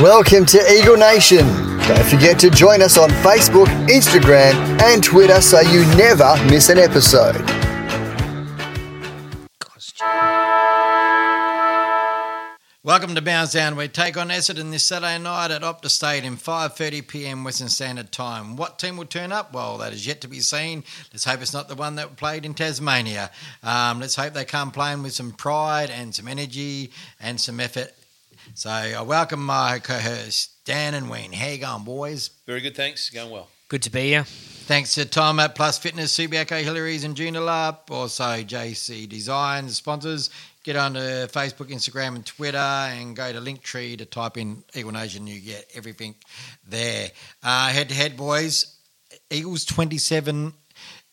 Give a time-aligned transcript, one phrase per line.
[0.00, 1.46] Welcome to Eagle Nation.
[1.88, 6.78] Don't forget to join us on Facebook, Instagram, and Twitter so you never miss an
[6.78, 7.53] episode.
[12.84, 13.76] Welcome to Bounce Down.
[13.76, 17.42] We take on Essendon this Saturday night at Optus Stadium, 5:30 p.m.
[17.42, 18.56] Western Standard Time.
[18.56, 19.54] What team will turn up?
[19.54, 20.84] Well, that is yet to be seen.
[21.10, 23.30] Let's hope it's not the one that played in Tasmania.
[23.62, 27.94] Um, let's hope they come playing with some pride and some energy and some effort.
[28.52, 31.32] So I welcome my co-hosts Dan and Wayne.
[31.32, 32.28] How you going, boys?
[32.44, 33.08] Very good, thanks.
[33.08, 33.48] Going well.
[33.68, 34.24] Good to be here.
[34.24, 37.90] Thanks to Tom at Plus Fitness, Subiaco, Hillary's, and Joondalup.
[37.90, 40.28] Also, JC Design, the sponsors.
[40.64, 44.92] Get on to Facebook, Instagram, and Twitter, and go to Linktree to type in Eagle
[44.92, 45.26] Nation.
[45.26, 46.14] You get everything
[46.66, 47.10] there.
[47.42, 48.74] Head to head, boys.
[49.30, 50.54] Eagles 27,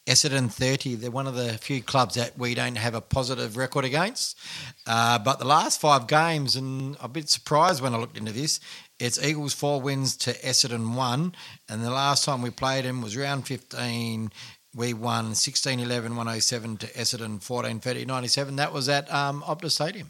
[0.08, 0.95] Essendon 30.
[0.95, 4.40] They're one of the few clubs that we don't have a positive record against.
[4.88, 8.31] Uh, but the last five games, and I'm a bit surprised when I looked into
[8.31, 8.62] this,
[9.00, 11.36] it's Eagles four wins to Essendon one.
[11.68, 14.31] And the last time we played them was round 15.
[14.75, 18.55] We won 16 11 107 to Essendon 14 30 97.
[18.55, 20.09] That was at um, Optus Stadium.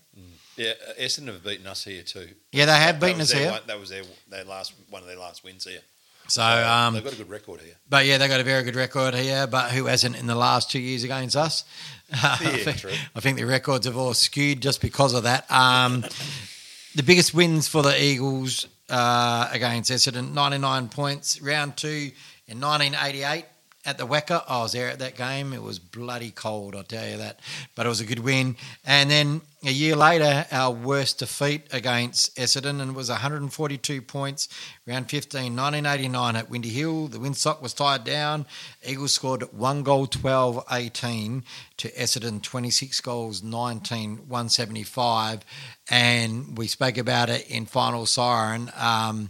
[0.57, 2.29] Yeah, uh, Essendon have beaten us here too.
[2.51, 3.51] Yeah, they have That beaten was us here.
[3.51, 5.79] One, that was their, their last one of their last wins here.
[6.27, 7.73] So, um, They've got a good record here.
[7.89, 9.47] but yeah, they got a very good record here.
[9.47, 11.63] But who hasn't in the last two years against us?
[12.13, 12.91] I, think, true.
[13.15, 15.49] I think the records have all skewed just because of that.
[15.51, 16.05] Um,
[16.95, 21.41] the biggest wins for the Eagles uh, against Essendon, 99 points.
[21.41, 22.11] Round two
[22.47, 23.45] in 1988
[23.85, 24.43] at the WACA.
[24.47, 25.53] I was there at that game.
[25.53, 27.39] It was bloody cold, I'll tell you that.
[27.75, 28.55] But it was a good win.
[28.85, 34.49] And then a year later, our worst defeat against Essendon, and it was 142 points.
[34.87, 37.07] Round 15, 1989 at Windy Hill.
[37.07, 38.45] The windsock was tied down.
[38.85, 41.43] Eagles scored one goal, 12 18
[41.77, 45.41] to Essendon, 26 goals, 19 175.
[45.89, 48.71] And we spoke about it in Final Siren.
[48.75, 49.29] Um,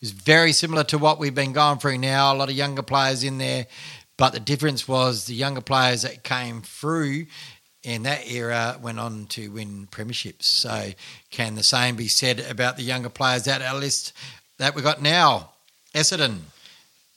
[0.00, 2.32] it's very similar to what we've been going through now.
[2.32, 3.66] A lot of younger players in there,
[4.16, 7.26] but the difference was the younger players that came through
[7.82, 10.42] in that era went on to win premierships.
[10.44, 10.92] So,
[11.30, 14.12] can the same be said about the younger players at our list
[14.58, 15.50] that we got now?
[15.94, 16.40] Essendon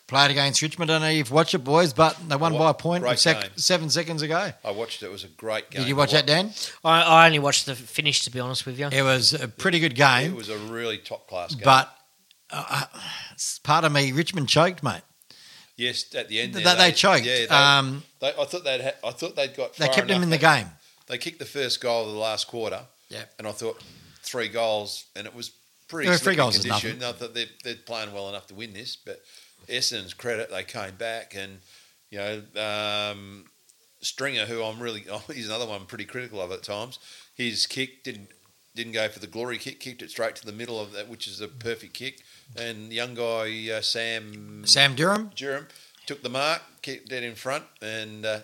[0.08, 0.92] played against Richmond.
[0.92, 3.19] I don't know if you've watched it, boys, but they won What- by a point
[3.19, 4.52] sec- seven seconds ago.
[4.63, 5.08] I watched it.
[5.08, 5.81] It was a great game.
[5.81, 6.53] Did you watch that, Dan?
[6.84, 8.88] I, I only watched the finish, to be honest with you.
[8.88, 10.31] It was a pretty good game.
[10.31, 11.63] It was a really top class game.
[11.66, 11.94] but
[12.51, 12.85] uh,
[13.63, 15.01] part of me, Richmond choked, mate.
[15.78, 17.25] yes, at the end, They, there, they, choked.
[17.25, 18.81] Yeah, they, um, they, I thought they'd.
[18.81, 19.75] Ha- I thought they'd got.
[19.75, 20.67] they kept them in the game.
[21.07, 22.81] They kicked the first goal of the last quarter.
[23.09, 23.23] Yeah.
[23.38, 23.81] and I thought
[24.23, 25.51] three goals, and it was
[25.88, 26.07] pretty.
[26.07, 27.03] Yeah, three slick goals is nothing.
[27.03, 29.22] I thought they're, they're playing well enough to win this, but
[29.68, 31.59] Essendon's credit, they came back, and
[32.09, 33.45] you know, um,
[34.01, 37.00] Stringer, who I'm really, he's another one I'm pretty critical of at times.
[37.35, 38.29] His kick didn't
[38.76, 41.28] didn't go for the glory kick, kicked it straight to the middle of that, which
[41.28, 42.22] is a perfect kick.
[42.56, 45.32] And young guy uh, Sam Sam Durham.
[45.36, 45.68] Durham
[46.06, 48.40] took the mark, kicked dead in front, and uh,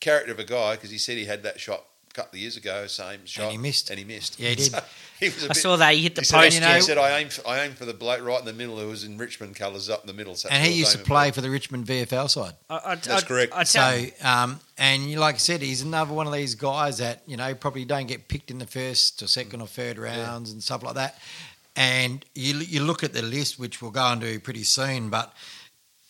[0.00, 1.84] character of a guy because he said he had that shot
[2.18, 3.90] couple of years ago, same shot, And he missed.
[3.90, 4.38] and he missed.
[4.40, 4.72] Yeah, he did.
[5.18, 6.54] So he was a I bit- saw that he hit the he said, post.
[6.54, 8.52] you know- he said, "I aim, for, I aim for the bloke right in the
[8.52, 10.98] middle who was in Richmond colours up in the middle." So And he used to
[10.98, 11.36] play for.
[11.36, 12.54] for the Richmond VFL side.
[12.70, 13.52] I, I, That's I, correct.
[13.52, 16.98] I tell, So, um, and you like I said, he's another one of these guys
[16.98, 20.52] that you know probably don't get picked in the first or second or third rounds
[20.52, 21.18] and stuff like that.
[21.74, 25.32] And you you look at the list, which we'll go into pretty soon, but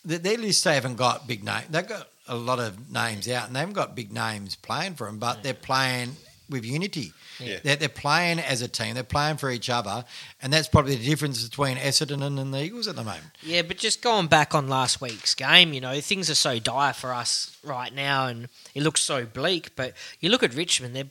[0.06, 1.64] th- their list they haven't got big name.
[1.70, 5.06] They've got a lot of names out, and they haven't got big names playing for
[5.06, 5.42] them, but mm.
[5.42, 6.16] they're playing
[6.48, 7.12] with unity.
[7.38, 7.58] Yeah.
[7.62, 8.94] They're, they're playing as a team.
[8.94, 10.04] They're playing for each other,
[10.42, 13.24] and that's probably the difference between Essendon and, and the Eagles at the moment.
[13.42, 16.92] yeah, but just going back on last week's game, you know, things are so dire
[16.92, 19.76] for us right now, and it looks so bleak.
[19.76, 21.10] But you look at Richmond; they're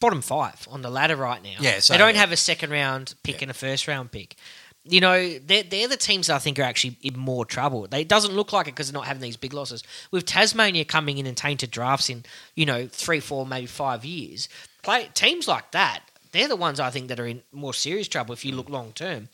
[0.00, 1.56] bottom five on the ladder right now.
[1.60, 4.36] Yeah, so- they don't have a second round pick and a first round pick.
[4.84, 7.86] You know, they're, they're the teams that I think are actually in more trouble.
[7.86, 9.82] They, it doesn't look like it because they're not having these big losses.
[10.10, 12.24] With Tasmania coming in and tainted drafts in,
[12.54, 14.48] you know, three, four, maybe five years,
[14.82, 16.00] play teams like that,
[16.32, 18.92] they're the ones I think that are in more serious trouble if you look long
[18.92, 19.28] term.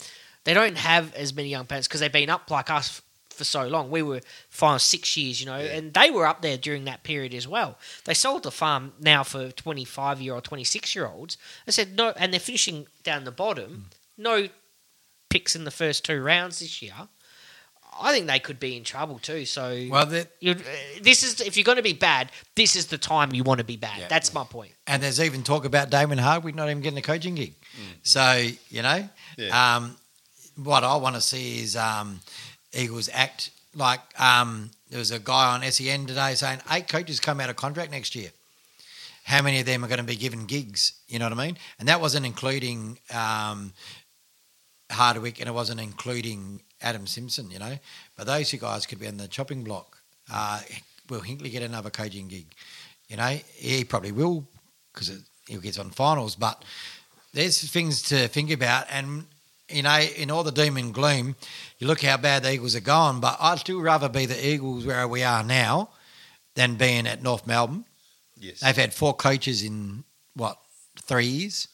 [0.45, 3.03] They don't have as many young players because they've been up like us
[3.37, 3.91] for so long.
[3.91, 7.35] We were five, six years, you know, and they were up there during that period
[7.35, 7.79] as well.
[8.05, 11.37] They sold the farm now for 25 year or 26 year olds.
[11.69, 13.87] I said no, and they're finishing down the bottom.
[13.91, 13.97] Mm.
[14.19, 14.49] No
[15.29, 16.93] picks in the first two rounds this year.
[17.99, 19.47] I think they could be in trouble too.
[19.47, 20.57] So, Well, that you uh,
[21.01, 23.65] this is if you're going to be bad, this is the time you want to
[23.65, 23.99] be bad.
[24.01, 24.09] Yeah.
[24.09, 24.73] That's my point.
[24.87, 27.55] And there's even talk about Damien Hardwick not even getting a coaching gig.
[28.03, 29.09] So, you know,
[29.39, 29.77] Yeah.
[29.77, 29.97] um,
[30.57, 32.21] what I want to see is um,
[32.75, 37.41] Eagles act like um, there was a guy on SEN today saying eight coaches come
[37.41, 38.31] out of contract next year.
[39.25, 40.93] how many of them are going to be given gigs?
[41.09, 41.57] You know what I mean?
[41.79, 43.73] And that wasn't including um,
[44.91, 47.51] Hardwick, and it wasn't including Adam Simpson.
[47.51, 47.79] You know,
[48.17, 49.99] but those two guys could be on the chopping block.
[50.33, 50.61] Uh,
[51.09, 52.47] will Hinkley get another coaching gig?
[53.09, 54.47] You know, he probably will
[54.93, 56.37] because he gets on finals.
[56.37, 56.65] But
[57.33, 59.27] there's things to think about, and
[59.69, 61.37] you know, in all the doom and gloom,
[61.79, 63.21] you look how bad the Eagles are going.
[63.21, 65.91] But I'd still rather be the Eagles where we are now
[66.55, 67.85] than being at North Melbourne.
[68.39, 68.61] Yes.
[68.61, 70.05] They've had four coaches in
[70.35, 70.59] what
[71.03, 71.69] three years.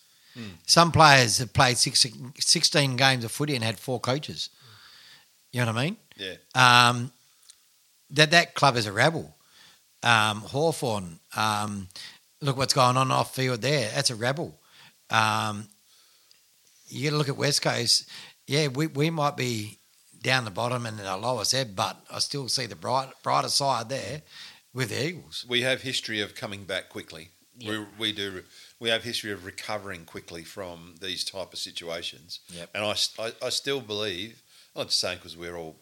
[0.67, 2.07] Some players have played six,
[2.39, 4.49] 16 games of footy and had four coaches.
[5.53, 5.97] You know what I mean?
[6.17, 6.35] Yeah.
[6.55, 7.13] Um,
[8.11, 9.37] that that club is a rabble.
[10.03, 11.89] Um, Hawthorn, um,
[12.41, 13.91] look what's going on off field there.
[13.95, 14.59] That's a rabble.
[15.11, 15.69] Um,
[16.89, 18.09] you got to look at West Coast.
[18.47, 19.79] Yeah, we, we might be
[20.23, 23.49] down the bottom and in the lowest ebb, but I still see the bright brighter
[23.49, 24.23] side there
[24.73, 25.45] with the Eagles.
[25.49, 27.29] we have history of coming back quickly.
[27.67, 28.43] We, we do.
[28.83, 32.41] We have history of recovering quickly from these type of situations.
[32.53, 32.71] Yep.
[32.75, 34.43] And I, I, I still believe,
[34.75, 35.77] I'm not just saying because we're all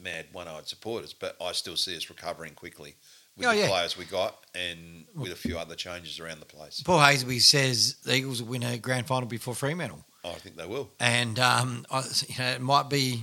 [0.00, 2.96] mad one-eyed supporters, but I still see us recovering quickly
[3.36, 3.68] with Oh, the yeah.
[3.68, 6.82] players we got and with a few other changes around the place.
[6.84, 10.04] Paul Hasleby says the Eagles will win a grand final before Fremantle.
[10.22, 10.90] Oh, I think they will.
[11.00, 13.22] and um, I, you know, it might be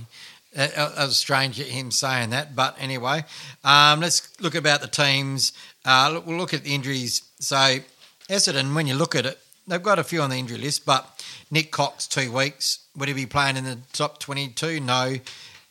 [0.56, 3.24] uh, uh, uh, strange him saying that, but anyway,
[3.64, 5.52] um, let's look about the teams.
[5.84, 7.22] Uh, look, we'll look at the injuries.
[7.38, 7.78] So
[8.28, 11.24] Essendon, when you look at it, they've got a few on the injury list, but
[11.50, 12.80] Nik Cox two weeks.
[12.96, 14.80] Would he be playing in the top twenty-two?
[14.80, 15.16] No.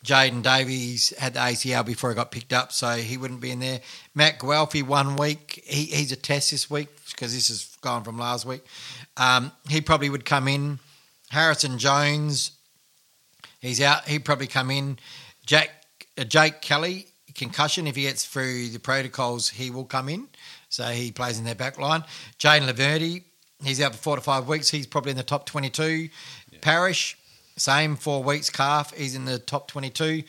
[0.04, 3.60] Jaden Davies had the ACL before he got picked up, so he wouldn't be in
[3.60, 3.82] there.
[4.16, 5.62] Matt Guelfi one week.
[5.64, 8.66] He, he's a test this week because this is gone from last week.
[9.18, 10.80] Um, he probably would come in.
[11.30, 12.52] Harrison Jones,
[13.60, 14.08] he's out.
[14.08, 14.98] He'd probably come in.
[15.46, 15.70] Jack
[16.18, 17.86] uh, Jake Kelly concussion.
[17.86, 20.28] If he gets through the protocols, he will come in.
[20.72, 22.04] So he plays in their back line.
[22.40, 23.24] Jane Laverde,
[23.64, 24.70] he's out for four to five weeks.
[24.70, 26.10] He's probably in the top twenty-two.
[26.62, 27.18] Parish,
[27.58, 28.50] same four weeks.
[28.50, 30.24] Calf, he's in the top twenty-two.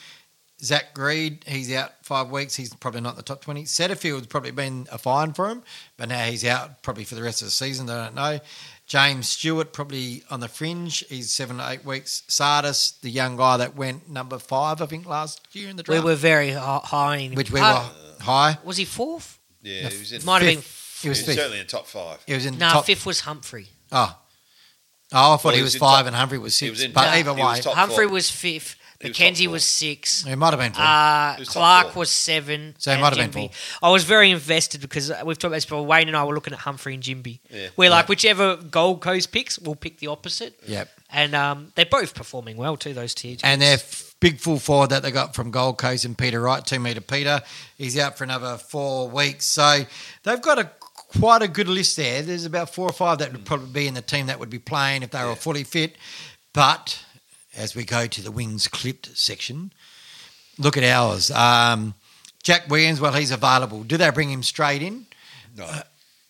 [0.62, 2.54] Zach Reid, he's out five weeks.
[2.54, 3.64] He's probably not in the top 20.
[3.64, 5.64] Setterfield's probably been a fine for him,
[5.96, 7.90] but now he's out probably for the rest of the season.
[7.90, 8.38] I don't know.
[8.86, 11.04] James Stewart, probably on the fringe.
[11.08, 12.22] He's seven to eight weeks.
[12.28, 16.04] Tsatas, the young guy that went number five, I think, last year in the draft.
[16.04, 17.82] We were very high in which we Uh,
[18.18, 18.58] were high.
[18.62, 19.40] Was he fourth?
[19.62, 20.24] Yeah, he was in.
[20.24, 20.58] Might have been.
[20.60, 21.02] Fifth.
[21.02, 21.36] He was he was fifth.
[21.36, 22.18] certainly in top five.
[22.26, 22.84] He was in No, top.
[22.86, 23.68] fifth was Humphrey.
[23.90, 24.16] Oh.
[25.14, 26.66] Oh, I thought Well, he he was, was in five top- and Humphrey was he
[26.66, 26.70] six.
[26.78, 28.12] was in- but No, either he was way, top Humphrey four.
[28.14, 28.76] was fifth.
[29.00, 29.66] He was Mackenzie top was four.
[29.88, 30.26] six.
[30.26, 30.84] it might have been four.
[30.84, 32.00] Uh, He was top Clark four.
[32.00, 32.74] was seven.
[32.78, 33.52] So it and might have been Ginbey.
[33.82, 35.84] I was very invested because we've talked about this before.
[35.84, 37.40] Wayne and I were looking at Humphrey and Ginbey.
[37.50, 37.68] Yeah.
[37.76, 40.58] We're like, whichever Gold Coast picks, we'll pick the opposite.
[40.66, 40.88] yep.
[41.12, 42.94] And um, they're both performing well too.
[42.94, 43.36] Those two.
[43.44, 46.64] And their f- big full forward that they got from Gold Coast and Peter Wright,
[46.64, 47.42] two metre Peter,
[47.76, 49.44] he's out for another four weeks.
[49.44, 49.82] So
[50.22, 50.70] they've got a
[51.20, 52.22] quite a good list there.
[52.22, 54.58] There's about four or five that would probably be in the team that would be
[54.58, 55.34] playing if they were Yeah.
[55.34, 55.96] fully fit.
[56.54, 56.98] But
[57.54, 59.72] as we go to the wings clipped section,
[60.58, 61.30] look at ours.
[61.30, 61.94] Um,
[62.42, 63.84] Jack Williams, well, he's available.
[63.84, 65.06] Do they bring him straight in?
[65.56, 65.82] No,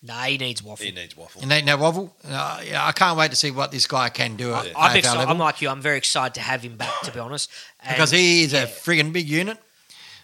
[0.05, 0.85] no, he needs waffle.
[0.85, 1.41] he needs waffle.
[1.41, 2.13] And they no waffle.
[2.27, 5.29] Uh, yeah, I can't wait to see what this guy can do at I'm, excited.
[5.29, 5.69] I'm like you.
[5.69, 7.01] I'm very excited to have him back.
[7.03, 8.63] To be honest, And, because he is yeah.
[8.63, 9.57] a frigging big unit.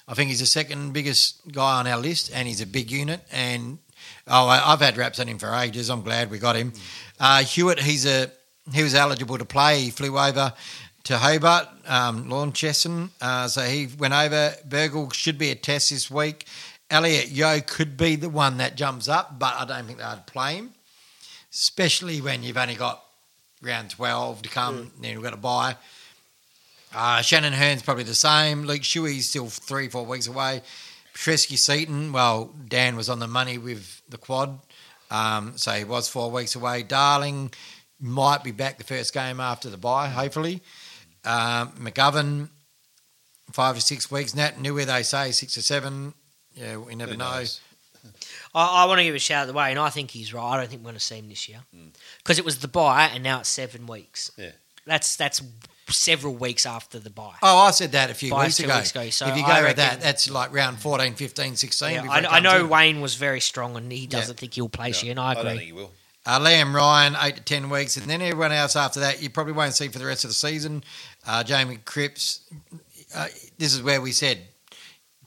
[0.06, 3.22] I think he's the second biggest guy on our list, and he's a big unit.
[3.32, 3.78] And
[4.28, 5.90] oh, I, I've had raps on him for ages.
[5.90, 6.74] I'm glad we got him.
[7.20, 8.32] Uh, Hewitt, he's a
[8.74, 9.80] he was eligible to play.
[9.80, 10.54] He flew over
[11.06, 14.54] to Hobart, um, Launceston, uh, so he went over.
[14.66, 16.46] Burgle should be a test this week.
[16.92, 20.56] Elliot Yeo could be the one that jumps up, but I don't think they'd play
[20.56, 20.72] him,
[21.52, 23.04] especially when you've only got
[23.62, 25.76] round 12 to come, then you've got to buy.
[26.94, 28.64] Uh, Shannon Hurn's probably the same.
[28.64, 30.62] Luke Shuey's still three, four weeks away.
[31.14, 34.58] Tresky Seaton, well, Dan was on the money with the quad,
[35.12, 36.82] um, so he was four weeks away.
[36.82, 37.52] Darling
[38.00, 40.62] might be back the first game after the bye, hopefully.
[41.26, 42.50] Um, McGovern,
[43.52, 44.34] five to six weeks.
[44.34, 46.14] Nat knew where they say six or seven.
[46.56, 47.26] Yeah, we never know.
[47.26, 50.44] I, I want to give a shout out the way, and I think he's right.
[50.44, 51.60] I don't think we're going to see him this year
[52.18, 54.32] because it was the buy, and now it's seven weeks.
[54.38, 54.52] Yeah.
[54.86, 55.42] That's that's
[55.90, 57.34] several weeks after the buy.
[57.42, 58.76] Oh, I said that a few weeks ago.
[58.76, 61.92] weeks ago, so if you go with that, that's like round 14, 15, 16.
[61.92, 62.70] Yeah, I, I know in.
[62.70, 65.32] Wayne was very strong, and he doesn't think he'll play this year, and I I
[65.34, 65.44] agree.
[65.44, 65.92] don't think he will.
[66.26, 69.54] Uh, Liam Ryan, eight to ten weeks, and then everyone else after that, you probably
[69.54, 70.84] won't see for the rest of the season.
[71.26, 72.42] Uh, Jamie Cripps,
[73.16, 73.28] uh,
[73.58, 74.40] this is where we said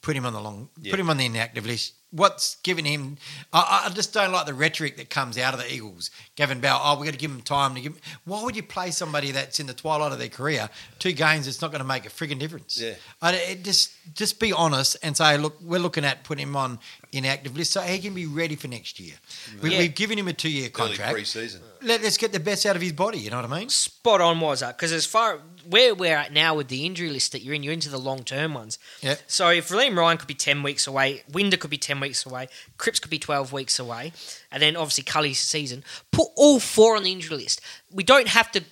[0.02, 0.90] put him on the long, Yeah.
[0.90, 1.94] put him on the inactive list.
[2.10, 3.16] What's given him?
[3.54, 6.10] I, I just don't like the rhetoric that comes out of the Eagles.
[6.36, 7.94] Gavin Bell, oh, we got to give him time to give.
[7.94, 8.02] Him.
[8.24, 10.68] Why would you play somebody that's in the twilight of their career
[10.98, 11.46] two games?
[11.48, 12.78] It's not going to make a frigging difference.
[12.78, 12.94] Yeah.
[13.22, 16.80] I, just just be honest and say, look, we're looking at putting him on
[17.12, 19.14] inactive list so he can be ready for next year.
[19.62, 19.78] We, Yeah.
[19.80, 21.12] We've given him a two-year Early contract.
[21.12, 21.60] pre-season.
[21.82, 23.18] Let, us get the best out of his body.
[23.18, 23.68] You know what I mean?
[23.68, 25.38] spot on was that because as far
[25.68, 28.24] where we're at now with the injury list that you're in, you're into the long
[28.24, 28.78] term ones.
[29.02, 29.20] Yep.
[29.26, 32.48] So if Liam Ryan could be ten weeks away, Winder could be ten weeks away,
[32.78, 34.12] Cripps could be twelve weeks away,
[34.50, 35.84] and then obviously Culley's season.
[36.10, 37.60] Put all four on the injury list.
[37.92, 38.62] We don't have to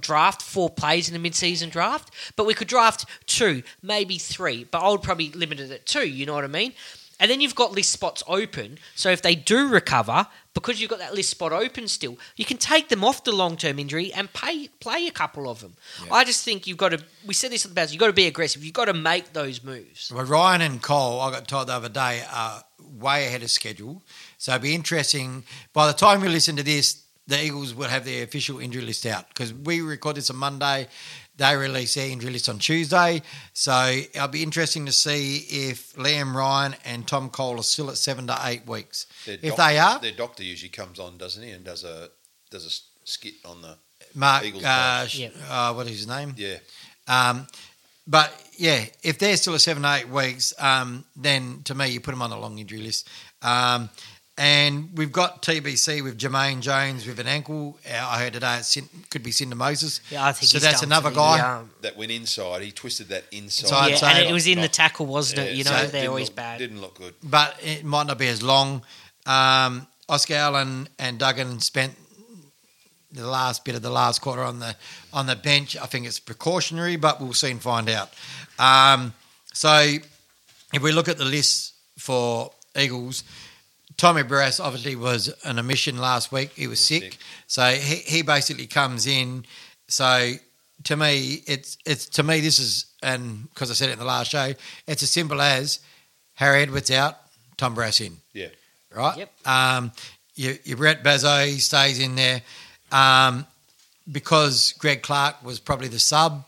[0.00, 4.64] draft four players in the mid-season draft, but we could draft two, maybe three.
[4.64, 6.08] But I would probably limit it at two.
[6.08, 6.72] You know what I mean?
[7.20, 8.78] And then you've got list spots open.
[8.94, 12.56] So if they do recover, because you've got that list spot open still, you can
[12.56, 15.74] take them off the long term injury and pay play a couple of them.
[16.10, 17.02] I just think you've got to.
[17.26, 17.92] We said this at the best.
[17.92, 18.64] You've got to be aggressive.
[18.64, 20.12] You've got to make those moves.
[20.14, 22.62] Well, Ryan and Cole, I got told the other day, are
[22.98, 24.02] way ahead of schedule.
[24.38, 25.44] So it'd be interesting.
[25.72, 29.06] By the time you listen to this, the Eagles will have their official injury list
[29.06, 30.88] out because we record this on Monday.
[31.36, 33.22] They release their injury list on Tuesday.
[33.54, 33.72] So
[34.14, 38.26] it'll be interesting to see if Liam Ryan and Tom Cole are still at seven
[38.28, 39.06] to eight weeks.
[39.26, 42.08] Their If doc- they are, their doctor usually comes on, doesn't he, and does a
[42.50, 43.76] does a s- skit on the
[44.14, 45.18] Mark, Eagles uh, page.
[45.18, 45.28] Yeah.
[45.50, 46.34] uh, what is his name?
[46.36, 46.58] yeah.
[47.08, 47.46] Um,
[48.06, 52.00] but yeah, if they're still at seven to eight weeks, um, then to me you
[52.00, 53.08] put them on the long injury list.
[53.42, 53.88] Um,
[54.36, 57.78] and we've got TBC with Jamaine Jones with an ankle.
[57.88, 60.00] Uh, I heard today it syn- could be syndesmosis.
[60.10, 61.40] Yeah, I think So he's that's another the, guy?
[61.58, 62.62] um, That went inside.
[62.62, 63.68] He twisted that inside.
[63.68, 65.56] So yeah, say- and it was in the tackle, wasn't it?
[65.56, 66.58] You so know, it they're always look- bad.
[66.58, 67.14] Didn't look good.
[67.22, 68.82] but it might not be as long.
[69.26, 71.94] Um, Oscar Allen and Duggan spent
[73.12, 74.74] the last bit of the last quarter on the
[75.12, 75.76] on the bench.
[75.76, 78.12] I think it's precautionary, but we'll soon find out.
[78.58, 79.14] Um,
[79.52, 79.94] so
[80.72, 83.22] if we look at the list for Eagles,
[83.96, 86.50] Tommy Barrass obviously was an omission last week.
[86.54, 87.16] He was sick, sick.
[87.46, 89.44] so he, he basically comes in.
[89.88, 90.32] So
[90.84, 94.04] to me, it's it's to me this is and because I said it in the
[94.04, 94.52] last show,
[94.86, 95.80] it's as simple as
[96.34, 97.16] Harry Edwards out,
[97.56, 98.16] Tom Barrass in.
[98.32, 98.48] Yeah.
[98.94, 99.18] right.
[99.18, 99.46] Yep.
[99.46, 99.92] Um,
[100.34, 102.42] you, you Rhett Bazzo he stays in there
[102.90, 103.46] um,
[104.10, 106.44] because Greg Clark was probably the sub,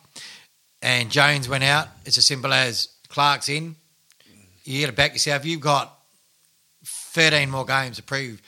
[0.82, 1.88] and Jones went out.
[2.04, 3.76] It's as simple as Clark's in.
[4.64, 5.44] You got to back yourself.
[5.44, 5.95] You've got
[7.16, 8.42] 13 more games to prove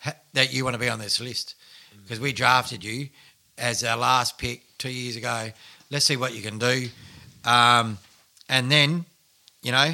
[0.00, 1.54] ha- that you want to be on this list
[2.02, 3.08] because we drafted you
[3.58, 5.50] as our last pick two years ago.
[5.90, 6.88] Let's see what you can do.
[7.44, 7.98] Um,
[8.48, 9.04] and then,
[9.62, 9.92] you know,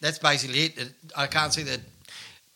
[0.00, 0.78] that's basically it.
[0.78, 1.80] It- I can't see the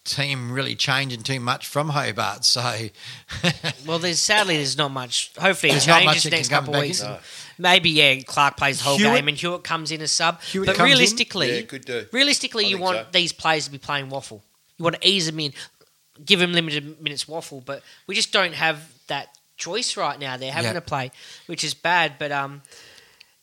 [0.05, 2.45] team really changing too much from Hobart.
[2.45, 2.61] So,
[3.87, 5.31] Well, there's sadly there's not much.
[5.39, 7.03] Hopefully, it There's much changes the next couple of weeks.
[7.03, 7.19] No.
[7.59, 10.41] Maybe yeah, Clark plays the whole Hewitt- game and Hewitt comes in as sub.
[10.43, 12.07] Hewitt but realistically, Yeah, could do.
[12.11, 13.07] realistically, I you want so.
[13.13, 14.43] these players to be playing waffle.
[14.83, 15.53] You want to ease them in,
[16.25, 17.63] give them limited minutes waffle.
[17.65, 20.37] But we just don't have that choice right now.
[20.37, 20.73] They're having Yeah.
[20.75, 21.13] to play,
[21.47, 22.15] which is bad.
[22.19, 22.63] But um,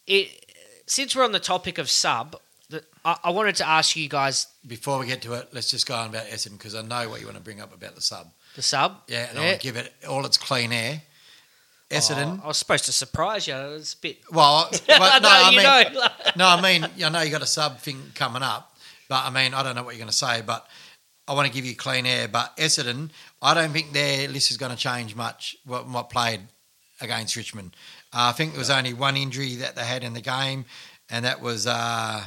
[0.05, 0.45] it
[0.85, 2.35] since we're on the topic of sub,
[2.69, 5.87] the, I, I wanted to ask you guys before we get to it, let's just
[5.87, 8.01] go on about Essendon because I know what you want to bring up about the
[8.01, 8.27] sub.
[8.57, 8.97] the sub.
[9.07, 11.03] Yeah, and I want to give it all its clean air.
[11.89, 12.39] Essendon.
[12.41, 13.55] Oh, I was supposed to surprise you.
[13.55, 14.17] It's a bit.
[14.29, 15.49] Well, I no, I
[15.91, 16.01] mean,
[16.35, 18.75] no, I mean, I know you got a sub thing coming up,
[19.07, 20.67] but I mean, I don't know what you're going to say, but
[21.29, 22.27] I want to give you clean air.
[22.27, 25.55] But Essendon, I don't think their list is going to change much.
[25.63, 26.41] What, what played
[26.99, 27.75] against Richmond,
[28.11, 30.65] uh, I think there was only one injury that they had in the game,
[31.07, 32.23] and that was uh,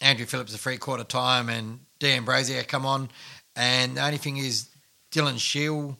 [0.00, 3.10] Andrew Phillips the three quarter time, and Dan Brazier come on,
[3.56, 4.68] and the only thing is
[5.10, 5.98] Dylan Shiel.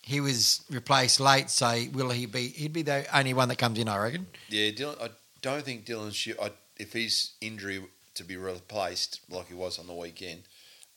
[0.00, 2.48] He was replaced late, so will he be?
[2.48, 4.26] He'd be the only one that comes in, I reckon.
[4.48, 5.00] Yeah, Dylan.
[5.00, 5.10] I
[5.42, 6.14] don't think Dylan.
[6.14, 7.82] Shiel, I, if he's injury
[8.14, 10.42] to be replaced like he was on the weekend,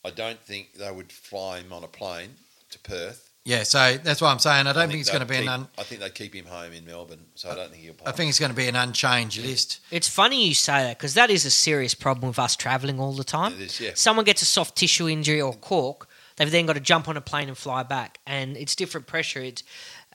[0.05, 2.35] I don't think they would fly him on a plane
[2.71, 3.31] to Perth.
[3.43, 4.65] Yeah, so that's what I'm saying.
[4.65, 5.51] I don't think, it's going to they'd be an.
[5.51, 7.93] keep- Un, I think they keep him home in Melbourne, so I don't think he'll.
[7.93, 8.07] Play.
[8.07, 9.81] I think it's going to be an unchanged list.
[9.91, 13.13] It's funny you say that because that is a serious problem with us travelling all
[13.13, 13.53] the time.
[13.53, 13.91] It is, yeah.
[13.93, 16.07] Someone gets a soft tissue injury or cork,
[16.38, 19.41] they've then got to jump on a plane and fly back, and it's different pressure.
[19.41, 19.62] It's,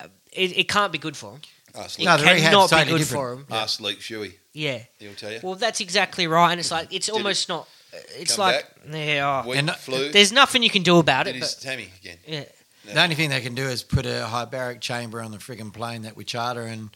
[0.01, 1.41] uh, it, it can't be good for them.
[1.77, 3.07] Ask, It No, the rehab's cannot be good different.
[3.09, 3.47] for them.
[3.51, 4.33] ask Luke Shuey.
[4.53, 4.83] Yeah.
[4.99, 5.39] He'll tell you.
[5.41, 7.69] Well, that's exactly right, and it's like it's Did almost not.
[8.19, 9.43] It's come like yeah.
[9.45, 10.11] oh, Weak And- flu.
[10.13, 11.35] there's nothing you can do about it.
[11.35, 12.19] his But Tammy again.
[12.27, 12.45] yeah.
[12.85, 16.03] The only thing they can do is put a hyperbaric chamber on the frigging plane
[16.03, 16.91] that we charter and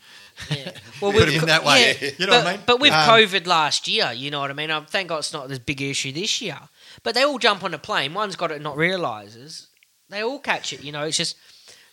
[0.51, 0.71] Yeah.
[1.01, 1.97] Well, Put with it in that way.
[2.01, 2.61] yeah, You know but, what I mean?
[2.67, 4.71] But with Um, COVID last year, you know what I mean.
[4.71, 6.59] Um, thank God it's not this big issue this year.
[7.03, 8.13] But they all jump on a plane.
[8.15, 9.69] One's got it, not realizes.
[10.09, 10.83] They all catch it.
[10.83, 11.37] You know, it's just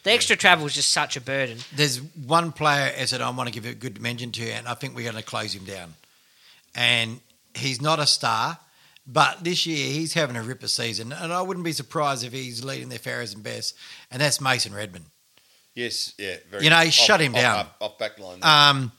[0.03, 1.58] the extra travel is just such a burden.
[1.75, 4.74] there's one player as that I want to give a good mention to, and I
[4.74, 5.93] think we're going to close him down.
[6.74, 7.20] And
[7.53, 8.58] he's not a star,
[9.08, 12.63] but this year he's having a ripper season, and I wouldn't be surprised if he's
[12.63, 13.75] leading their fairest and best,
[14.12, 15.05] and that's Mason Redman.
[15.75, 16.36] Yes, yeah.
[16.50, 17.60] Very You know, off- shut him off- down.
[17.60, 18.39] Off, off back line.
[18.43, 18.91] Um,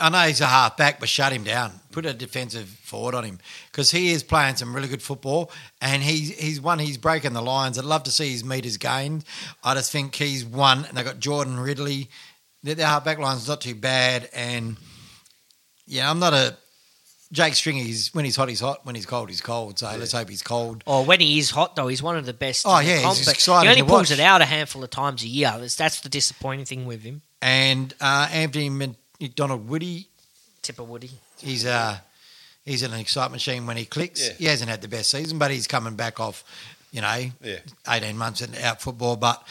[0.00, 1.72] I know he's a half back, but shut him down.
[1.90, 3.38] Put a defensive forward on him
[3.72, 5.50] because he is playing some really good football,
[5.80, 6.78] and he's he's one.
[6.78, 7.78] He's breaking the lines.
[7.78, 9.24] I'd love to see his meters gained.
[9.64, 12.08] I just think he's one, and they got Jordan Ridley.
[12.62, 14.76] Their, their half back line's not too bad, and
[15.86, 16.56] yeah, I'm not a
[17.30, 17.82] Jake Stringer.
[17.82, 18.84] He's when he's hot, he's hot.
[18.86, 19.78] When he's cold, he's cold.
[19.78, 20.82] So let's hope he's cold.
[20.86, 22.64] Oh, when he is hot, though, he's one of the best.
[22.66, 24.18] Oh, yeah, he's comp, but exciting He only to pulls watch.
[24.18, 25.54] it out a handful of times a year.
[25.58, 27.20] That's, that's the disappointing thing with him.
[27.42, 28.70] And uh, Anthony
[29.20, 30.06] McDonald Woody,
[30.62, 31.10] Tipper Woody.
[31.38, 31.98] he's uh,
[32.64, 34.26] he's an excitement machine when he clicks.
[34.26, 34.34] Yeah.
[34.34, 36.44] He hasn't had the best season, but he's coming back off,
[36.92, 37.58] you know, Yeah.
[37.88, 39.16] 18 months in out football.
[39.16, 39.46] But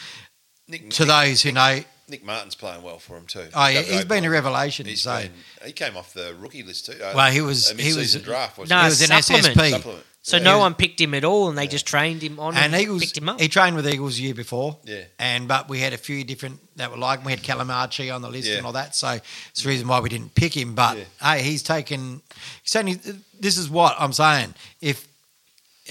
[0.66, 3.46] Nick, to those who know, Nick Martin's playing well for him too.
[3.54, 4.86] oh, yeah, he's been a revelation.
[4.86, 5.32] He's so, been,
[5.64, 6.92] he came off the rookie list too.
[7.02, 8.58] uh, well, he was a he was mid-season draft.
[8.58, 9.56] Was No, he was an supplement.
[9.58, 9.70] SSP.
[9.70, 10.04] supplement.
[10.22, 12.54] So Yeah, no he- one picked him at all, and they just trained him on
[12.54, 13.40] And and, Eagles, picked him up.
[13.40, 14.76] he trained with Eagles the year before.
[14.84, 15.04] Yeah.
[15.18, 18.28] And but we had a few different that were like we had Callum on the
[18.28, 18.56] list Yeah.
[18.56, 18.94] and all that.
[18.96, 19.08] So
[19.50, 20.74] it's the reason why we didn't pick him.
[20.74, 22.20] But hey, he's taken.
[22.64, 23.00] Certainly,
[23.40, 24.54] this is what I'm saying.
[24.80, 25.06] If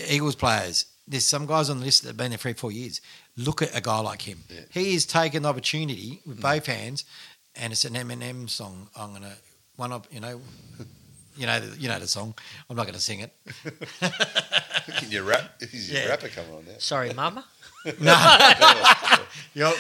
[0.10, 3.02] Eagles players, there's some guys on the list that have been there three, four years.
[3.38, 4.44] Look at a guy like him.
[4.50, 4.62] Yeah.
[4.72, 7.06] He has taken the opportunity with both hands,
[7.56, 8.90] and it's an Eminem song.
[8.96, 9.36] I'm gonna
[9.76, 10.42] one of you know.
[11.40, 12.34] You know, the- you know the song.
[12.68, 13.32] I'm not going to sing it.
[14.98, 15.52] Can you rap?
[15.62, 16.08] Is your Yeah.
[16.10, 16.80] rapper coming on there?
[16.80, 17.46] Sorry, Mama.
[18.00, 18.14] No.
[19.54, 19.76] yep.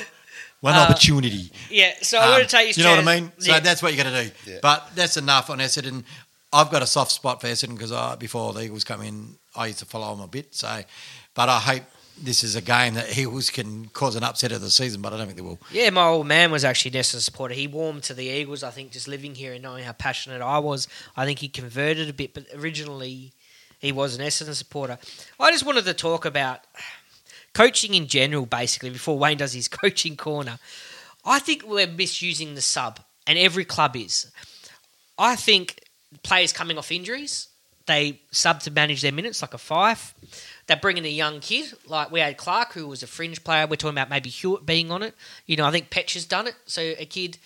[0.59, 1.51] One Uh, opportunity.
[1.71, 2.83] Yeah, so I Um, want to take you.
[2.83, 3.31] you know what I mean?
[3.39, 3.59] So Yeah.
[3.59, 4.31] that's what you got to do.
[4.45, 4.59] Yeah.
[4.61, 6.03] But that's enough on Essendon.
[6.53, 9.65] I've got a soft spot for Essendon because I, before the Eagles come in, I
[9.67, 10.53] used to follow them a bit.
[10.53, 10.83] So,
[11.33, 11.83] but I hope
[12.21, 15.01] this is a game that Eagles can cause an upset of the season.
[15.01, 15.59] But I don't think they will.
[15.71, 17.53] Yeah, my old man was actually an Essendon supporter.
[17.53, 18.63] He warmed to the Eagles.
[18.63, 22.09] I think just living here and knowing how passionate I was, I think he converted
[22.09, 22.33] a bit.
[22.33, 23.33] But originally,
[23.79, 24.97] he was an Essendon supporter.
[25.39, 26.61] I just wanted to talk about
[27.53, 30.59] coaching in general, basically, before Wayne does his coaching corner.
[31.25, 34.31] I think we're misusing the sub, and every club is.
[35.17, 35.83] I think
[36.23, 37.49] players coming off injuries,
[37.85, 40.13] they sub to manage their minutes, like a five.
[40.67, 43.65] They bring in a young kid, like we had Clark, who was a fringe player.
[43.67, 45.15] We're talking about maybe Hewitt being on it.
[45.45, 46.55] You know, I think Petch has done it.
[46.65, 47.37] So a kid,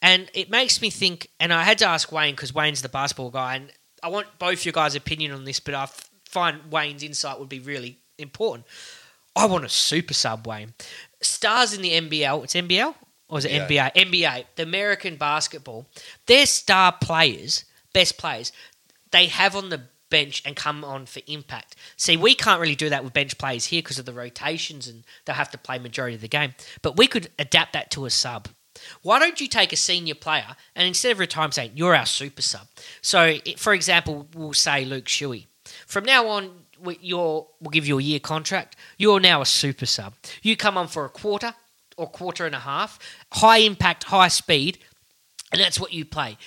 [0.00, 1.28] and it makes me think.
[1.40, 4.64] And I had to ask Wayne because Wayne's the basketball guy, and I want both
[4.64, 5.60] your guys' opinion on this.
[5.60, 8.66] But I f- find Wayne's insight would be really important.
[9.34, 10.74] I want a super sub, Wayne.
[11.22, 12.44] Stars in the NBL.
[12.44, 12.94] It's NBL
[13.30, 13.92] or is it NBA.
[13.94, 14.10] NBA?
[14.10, 14.44] NBA.
[14.56, 15.86] The American basketball.
[16.26, 18.52] Their star players, best players,
[19.12, 21.76] they have on the bench and come on for impact.
[21.96, 25.04] See, we can't really do that with bench players here because of the rotations and
[25.24, 26.54] they'll have to play majority of the game.
[26.82, 28.48] But we could adapt that to a sub.
[29.02, 32.42] Why don't you take a senior player and instead of retiring, saying you're our super
[32.42, 32.66] sub?
[33.02, 35.46] So, for example, we'll say Luke Shuey.
[35.86, 36.50] From now on,
[37.00, 38.76] you're, we'll give you a year contract.
[38.96, 40.14] You're now a super sub.
[40.42, 41.54] You come on for a quarter
[41.96, 42.98] or quarter and a half,
[43.32, 44.78] high impact, high speed,
[45.52, 46.38] and that's what you play.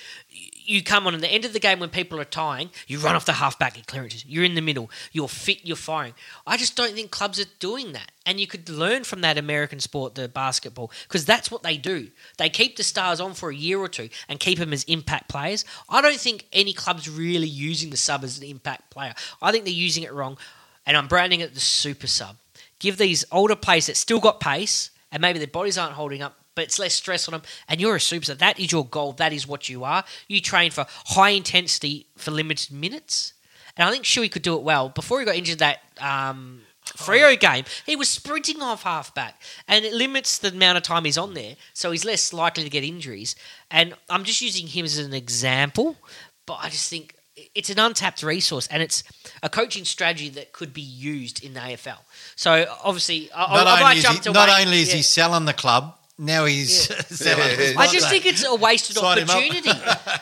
[0.66, 3.16] You come on in the end of the game when people are tying, you run
[3.16, 4.26] off the halfback at clearances.
[4.26, 4.90] You're in the middle.
[5.12, 5.60] You're fit.
[5.64, 6.14] You're firing.
[6.48, 8.12] I just don't think clubs are doing that.
[8.26, 12.08] And you could learn from that American sport, the basketball, because that's what they do.
[12.38, 15.28] They keep the stars on for a year or two and keep them as impact
[15.28, 15.66] players.
[15.90, 19.14] I don't think any club's really using the sub as an impact player.
[19.42, 20.38] I think they're using it wrong,
[20.86, 22.38] and I'm branding it the super sub.
[22.80, 26.38] Give these older players that still got pace, and maybe their bodies aren't holding up,
[26.56, 27.42] but it's less stress on them.
[27.68, 28.38] And you're a super sub.
[28.40, 29.14] That is your goal.
[29.14, 30.04] That is what you are.
[30.28, 33.34] You train for high intensity for limited minutes.
[33.76, 34.90] And I think Shuey could do it well.
[34.90, 39.42] Before he got injured that um, Freo game, he was sprinting off halfback.
[39.68, 41.56] And it limits the amount of time he's on there.
[41.74, 43.36] So he's less likely to get injuries.
[43.72, 45.98] And I'm just using him as an example.
[46.46, 47.16] But I just think
[47.56, 49.04] it's an untapped resource and it's
[49.42, 51.98] a coaching strategy that could be used in the AFL.
[52.36, 54.82] So obviously, I, Not, I, I might only, is jump he, to not Wayne- only
[54.82, 54.96] is yeah.
[54.96, 57.40] he selling the club, now he's selling.
[57.40, 57.56] Yeah.
[57.56, 59.70] his I just think it's a wasted Sign opportunity.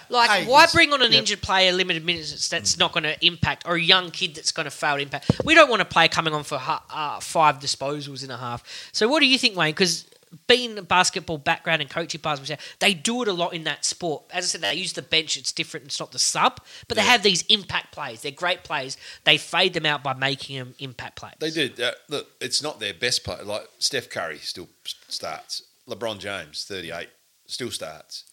[0.09, 1.19] Like, Hey, why bring on an yep.
[1.19, 4.65] injured player, limited minutes that's not going to impact, or a young kid that's going
[4.65, 5.39] to fail to impact?
[5.45, 8.89] We don't want a player coming on for uh, five disposals in a half.
[8.91, 9.71] So, what do you think, Wayne?
[9.71, 10.05] Because
[10.47, 14.23] being a basketball background and coaching basketball, they do it a lot in that sport.
[14.31, 15.37] As I said, they use the bench.
[15.37, 15.87] It's different.
[15.87, 18.21] It's not the sub, but they have these impact players.
[18.21, 18.97] They're great players.
[19.23, 21.35] They fade them out by making them impact players.
[21.39, 21.83] They do.
[21.83, 23.43] Uh, look, it's not their best player.
[23.43, 24.69] Like Steph Curry still
[25.07, 25.63] starts.
[25.91, 27.09] LeBron James, thirty-eight,
[27.47, 28.23] still starts.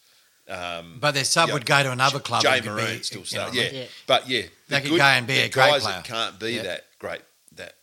[0.48, 1.54] Um, But their sub Yeah.
[1.54, 2.42] would go to another club.
[2.42, 3.54] Jay and Maroon be, still you know starts.
[3.56, 3.70] Yeah.
[3.70, 3.84] Yeah.
[4.06, 5.94] but yeah, They the could good- go and be a great guys player.
[5.96, 6.62] that can't be Yeah.
[6.62, 7.20] that great.
[7.52, 7.74] That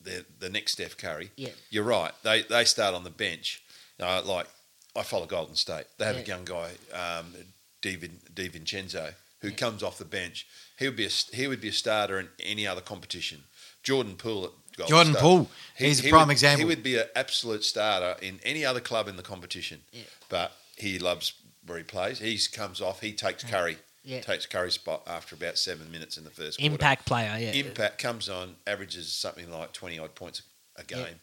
[0.00, 1.30] the the next Steph Curry.
[1.36, 1.50] Yeah.
[1.70, 2.12] you're right.
[2.22, 3.62] They they start on the bench.
[4.00, 4.46] Uh, like
[4.94, 5.86] I follow Golden State.
[5.98, 6.22] They have Yeah.
[6.22, 7.34] a young guy, um,
[7.82, 10.46] Divin DiVincenzo, who comes off the bench.
[10.78, 13.44] He would be a, he would be a starter in any other competition.
[13.82, 15.22] Jordan Poole at Golden Jordan State.
[15.22, 16.58] Poole, he's a he prime would- example.
[16.58, 19.80] He would be an absolute starter in any other club in the competition.
[19.92, 20.02] Yeah.
[20.28, 21.32] But he loves
[21.66, 22.18] where he plays.
[22.18, 23.00] He comes off.
[23.00, 23.50] He takes mm.
[23.50, 23.78] Curry.
[24.04, 24.20] Yeah.
[24.20, 26.72] Takes Curry's spot after about seven minutes in the first quarter.
[26.72, 27.50] Impact player, yeah.
[27.50, 30.42] Impact comes on, averages something like twenty odd points
[30.76, 31.20] a game.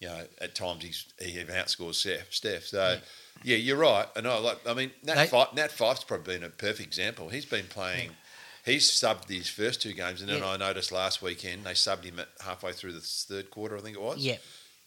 [0.00, 2.30] You know, at times he's he even outscores Steph.
[2.34, 2.64] Steph.
[2.64, 2.98] So
[3.42, 4.06] yeah, you're right.
[4.16, 4.58] And I like.
[4.68, 7.30] I mean, Nat, They- Fyfe, Nat Fyfe's probably been a perfect example.
[7.30, 8.10] He's been playing.
[8.66, 10.48] He's subbed these first two games, and then Yeah.
[10.48, 13.78] I noticed last weekend they subbed him at halfway through the third quarter.
[13.78, 14.18] I think it was.
[14.18, 14.36] Yeah.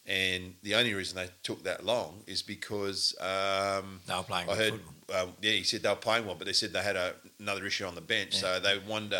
[0.06, 4.54] And the only reason they took that long is because um, They were playing I
[4.54, 4.72] heard.
[4.74, 5.22] football.
[5.22, 7.64] Um, yeah, he said they were playing well, but they said they had a, another
[7.66, 9.14] issue on the bench, so they wanted.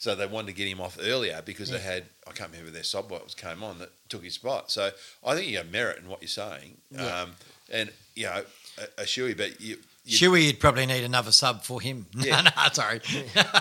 [0.00, 2.84] So they wanted to get him off earlier because they had I can't remember their
[2.84, 4.70] sub what was came on that took his spot.
[4.70, 4.90] So
[5.26, 7.22] I think you have merit in what you're saying, Yeah.
[7.22, 7.32] um,
[7.68, 8.44] and you know
[8.78, 9.76] a, a Shuey, but you,
[10.08, 12.06] you Shuey, you'd probably need another sub for him.
[12.18, 12.40] Yeah.
[12.42, 13.00] no, sorry.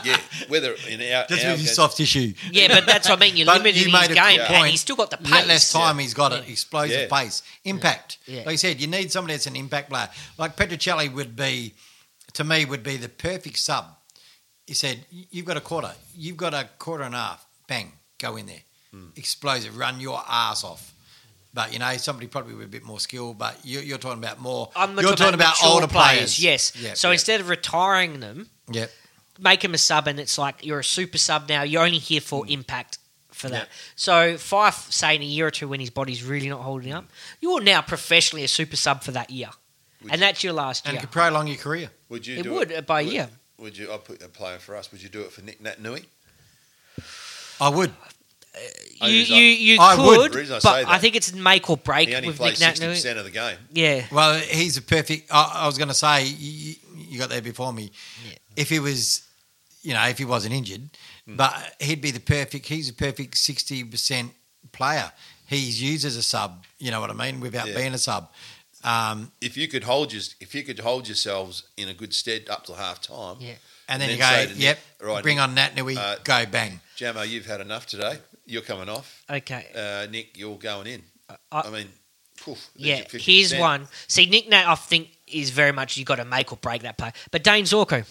[0.04, 2.34] yeah whether in our, Just our with his soft tissue.
[2.52, 3.36] Yeah, but that's what I mean.
[3.38, 5.48] You're limited you in his a game, good and he's still got the pace.
[5.48, 7.18] Less time, he's got an explosive Yeah.
[7.24, 8.18] pace, impact.
[8.26, 8.40] Yeah.
[8.46, 10.10] Like you said, you need somebody that's an impact player.
[10.38, 11.74] Like Petruccelle would be,
[12.34, 13.86] to me, would be the perfect sub.
[14.66, 15.92] He said, "You've got a quarter.
[16.16, 17.46] You've got a quarter and a half.
[17.68, 19.08] Bang, go in there, Hmm.
[19.16, 20.92] explosive, run your ass off."
[21.58, 23.34] But you know, somebody probably with a bit more skill.
[23.34, 24.70] But you, you're talking about more.
[24.76, 26.38] I'm you're talking about, mature older players.
[26.38, 26.72] Yes.
[26.80, 26.94] Yeah.
[26.94, 27.14] so yeah.
[27.14, 28.92] instead of retiring them, Yep.
[29.40, 31.64] make him a sub, and it's like you're a super sub now.
[31.64, 33.00] You're only here for impact
[33.32, 33.64] for that.
[33.64, 33.74] Yeah.
[33.96, 37.06] So Fyfe, say in a year or two when his body's really not holding up,
[37.42, 39.50] you're now professionally a super sub for that year,
[40.04, 40.92] Would and you- that's your last year.
[40.92, 41.90] and it could prolong your career.
[42.10, 42.38] Would you?
[42.38, 43.30] It do would, uh, by a would, year.
[43.58, 43.92] Would you?
[43.92, 44.92] I'll put a player for us.
[44.92, 46.06] Would you do it for Nick Naitanui?
[47.60, 47.92] I would.
[49.02, 50.18] Only You you, I- you I would.
[50.20, 52.38] could, The reason I but say I think it's make or break He only with
[52.38, 53.58] plays Nick sixty percent of the game.
[53.72, 54.06] Yeah.
[54.12, 55.30] Well, he's a perfect.
[55.32, 57.92] I, I was going to say you, you got there before me.
[58.28, 58.36] Yeah.
[58.56, 59.22] If he was,
[59.84, 60.90] you know, if he wasn't injured,
[61.28, 61.36] Hmm.
[61.36, 62.66] but he'd be the perfect.
[62.68, 64.32] He's a perfect sixty percent
[64.72, 65.12] player.
[65.46, 66.66] He's used as a sub.
[66.80, 67.40] You know what I mean?
[67.40, 67.76] Without Yeah.
[67.76, 68.30] being a sub.
[68.84, 72.48] Um, If you could hold your, if you could hold yourselves in a good stead
[72.50, 73.54] up to half time, Yeah.
[73.90, 76.16] and then And you then say go, yep, Nick, right, bring Nick, on Naitanui, uh,
[76.24, 76.80] go bang.
[76.98, 78.20] Jamo, you've had enough today.
[78.48, 79.24] You're coming off.
[79.30, 79.68] Okay.
[79.76, 81.04] Uh, Nick, you're going in.
[81.52, 81.90] I- I mean,
[82.42, 83.88] poof, Yeah, here's one.
[84.08, 86.98] See, Nick Nat, I think, is very much you got to make or break that
[86.98, 87.12] play.
[87.32, 88.06] But Dayne Zorko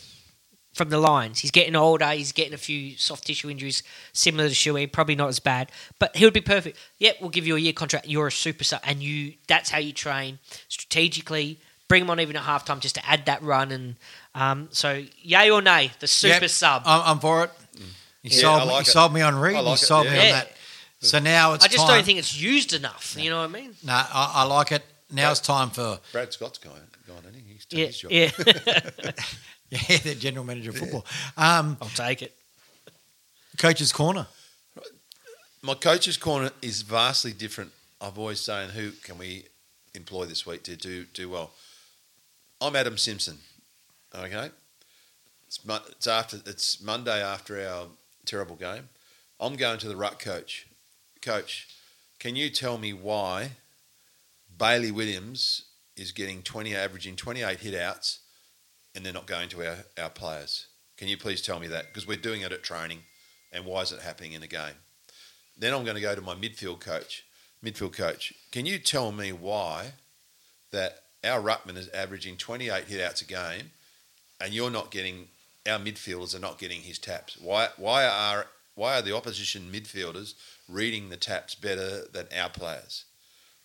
[0.74, 2.10] from the Lions, he's getting older.
[2.10, 4.92] He's getting a few soft tissue injuries, similar to Shuey.
[4.92, 6.76] Probably not as bad, but he would be perfect.
[6.98, 8.06] Yep, we'll give you a year contract.
[8.06, 9.34] You're a super sub, and you.
[9.48, 11.58] That's how you train strategically.
[11.88, 13.70] Bring him on even at halftime just to add that run.
[13.70, 13.96] And
[14.34, 16.82] um, so, yay or nay, the super Yep, sub.
[16.84, 17.50] I'm, I'm for it.
[18.26, 18.66] You Yeah, sold me.
[18.74, 18.92] like you it.
[18.92, 19.56] sold me on Reed.
[19.56, 20.22] I like you it, sold me yeah.
[20.22, 20.52] on that.
[21.00, 21.96] So now it's I just time.
[21.96, 23.14] don't think it's used enough.
[23.18, 23.74] You know what I mean?
[23.84, 24.84] No, I, I like it.
[25.12, 27.40] Now it's time for Brad Scott's going, going in.
[27.46, 28.10] He's done Yeah, his job.
[28.10, 28.30] yeah.
[29.70, 31.06] yeah, the general manager of football.
[31.36, 32.34] Um, I'll take it.
[33.58, 34.26] coach's corner.
[35.62, 37.72] My coach's corner is vastly different.
[38.00, 39.44] I've always saying, who can we
[39.94, 41.50] employ this week to do do well?
[42.60, 43.38] I'm Adam Simpson.
[44.14, 44.50] Okay,
[45.46, 45.60] it's,
[45.90, 47.86] it's after it's Monday after our
[48.26, 48.88] terrible game.
[49.40, 50.66] I'm going to the ruck coach.
[51.22, 51.68] Coach,
[52.18, 53.52] can you tell me why
[54.56, 55.62] Bailey Williams
[55.96, 58.20] is getting 20, averaging 28 hit outs,
[58.94, 60.66] and they're not going to our, our players?
[60.96, 61.88] Can you please tell me that?
[61.88, 63.00] Because we're doing it at training,
[63.52, 64.76] and why is it happening in a game?
[65.58, 67.24] Then I'm going to go to my midfield coach.
[67.64, 69.92] Midfield coach, can you tell me why
[70.70, 73.70] that our ruckman is averaging 28 hit outs a game,
[74.40, 75.28] and you're not getting
[75.66, 77.36] our midfielders are not getting his taps?
[77.40, 77.68] Why?
[77.76, 80.34] Why are why are the opposition midfielders
[80.68, 83.04] reading the taps better than our players?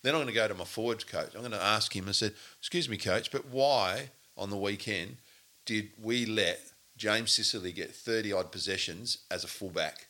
[0.03, 1.35] Then I'm going to go to my forwards coach.
[1.35, 2.07] I'm going to ask him.
[2.07, 5.17] I said, "Excuse me, coach, but why on the weekend
[5.65, 6.59] did we let
[6.97, 10.07] James Sicily get 30 odd possessions as a fullback?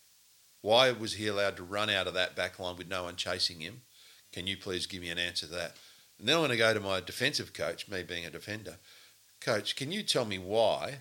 [0.62, 3.60] Why was he allowed to run out of that back line with no one chasing
[3.60, 3.82] him?
[4.32, 5.76] Can you please give me an answer to that?
[6.20, 8.78] And then I'm going to go to my defensive coach, me being a defender.
[9.40, 11.00] Coach, can you tell me why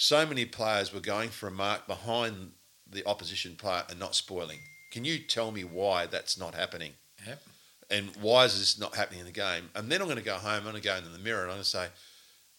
[0.00, 2.52] so many players were going for a mark behind
[2.90, 4.60] the opposition player and not spoiling?
[4.90, 6.92] Can you tell me why that's not happening?
[7.26, 7.42] Yep.
[7.90, 9.68] And why is this not happening in the game?
[9.74, 11.50] And then I'm going to go home, I'm going to go into the mirror and
[11.50, 11.88] I'm going to say,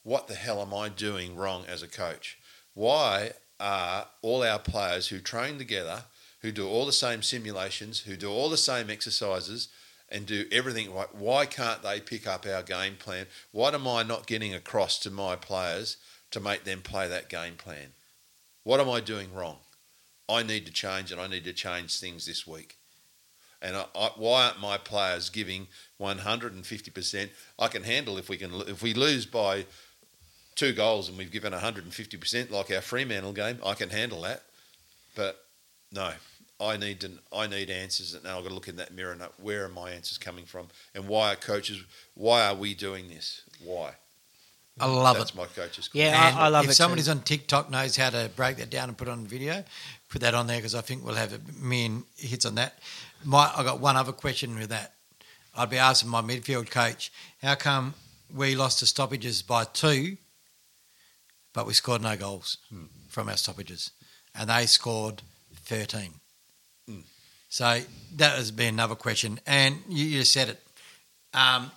[0.04, 2.38] what the hell am I doing wrong as a coach?
[2.76, 6.04] Why are all our players who train together,
[6.42, 9.70] who do all the same simulations, who do all the same exercises,
[10.10, 13.26] and do everything right, why can't they pick up our game plan?
[13.52, 15.98] Why am I not getting across to my players
[16.32, 17.94] to make them play that game plan?
[18.64, 19.58] What am I doing wrong?
[20.30, 22.78] I need to change, and I need to change things this week.
[23.62, 25.68] And I, I, why aren't my players giving
[26.00, 27.30] 150%?
[27.60, 29.66] I can handle if we can if we lose by
[30.56, 34.44] two goals and we've given 150% like our Fremantle game, I can handle that.
[35.16, 35.44] But
[35.92, 36.12] no,
[36.60, 39.12] I need to I need answers and now I've got to look in that mirror
[39.12, 41.84] and where are my answers coming from and why are coaches
[42.16, 43.42] why are we doing this?
[43.64, 43.94] Why?
[44.80, 45.36] I love That's it.
[45.36, 46.02] That's my coach's call.
[46.02, 46.72] Yeah, I, I love if it.
[46.72, 47.12] If somebody's too.
[47.12, 49.64] on TikTok knows how to break that down and put on video,
[50.10, 52.80] put that on there because I think we'll have a million hits on that.
[53.24, 54.94] My, I got one other question with that.
[55.56, 57.94] I'd be asking my midfield coach, how come
[58.34, 60.18] we lost to stoppages by two,
[61.54, 62.86] but we scored no goals Hmm.
[63.10, 63.92] from our stoppages,
[64.34, 65.22] and they scored
[65.54, 66.14] thirteen.
[66.88, 67.02] Hmm.
[67.50, 67.82] So
[68.16, 70.64] that has been another question, and you, you said it.
[71.34, 71.72] Um,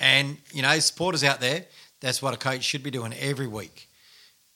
[0.00, 1.64] and you know, supporters out there,
[2.00, 3.88] that's what a coach should be doing every week.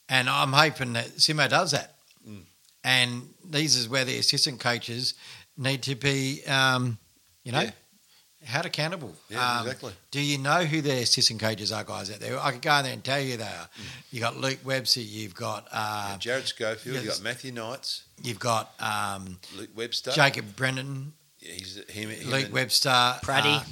[0.07, 1.95] And I'm hoping that Simo does that.
[2.27, 2.41] Mm.
[2.83, 5.13] And these is where the assistant coaches
[5.57, 6.97] need to be, um,
[7.43, 7.71] you know, Yeah.
[8.43, 9.15] held accountable.
[9.29, 9.93] Yeah, Um, exactly.
[10.11, 12.39] Do you know who the assistant coaches are, guys out there?
[12.39, 13.69] I could go in there and tell you they are.
[14.11, 15.01] You got Luke Webster.
[15.01, 20.11] You've got Yeah, uh, Jarrad Schofield, you've got Matthew Knights, you've got um, Luke Webster.
[20.11, 23.63] Jacob Brennan, Yeah, he's him, him Luke Webster, Pratty.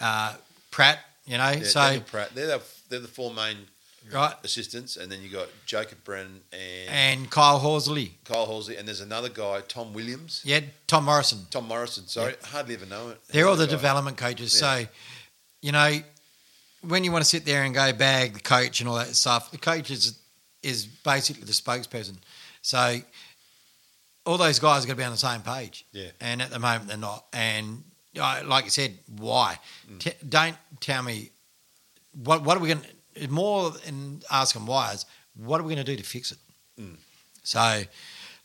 [0.00, 0.34] uh, uh,
[0.78, 0.98] Pratt.
[1.26, 2.34] You know, Yeah, so Daniel Pratt.
[2.34, 3.56] They're the, they're the four main
[4.12, 8.12] right, assistants, and then you got Jacob Brennan and, and Kyle Horsley.
[8.24, 11.46] Kyle Halsey, and there's another guy, Tom Williams, Yeah, Tom Morrison.
[11.50, 12.06] Tom Morrison.
[12.06, 13.20] Sorry, hardly ever know it.
[13.28, 13.72] They're all the guy.
[13.72, 14.54] development coaches.
[14.54, 14.60] Yeah.
[14.84, 14.86] So,
[15.60, 15.98] you know,
[16.82, 19.50] when you want to sit there and go bag the coach and all that stuff,
[19.50, 20.16] the coach is,
[20.62, 22.16] is basically the spokesperson.
[22.62, 23.00] So,
[24.24, 25.84] all those guys got to be on the same page.
[25.92, 26.10] Yeah.
[26.20, 27.24] And at the moment, they're not.
[27.32, 27.82] And
[28.18, 29.58] like you said, why?
[29.90, 29.98] Mm.
[30.00, 31.30] T- don't tell me
[32.24, 32.82] what what are we going
[33.16, 36.32] to more than ask them why is what are we going to do to fix
[36.32, 36.38] it?
[36.80, 36.96] Mm.
[37.42, 37.82] So,